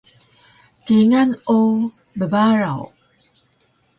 [0.85, 1.59] Kingal o
[2.19, 2.81] bbaraw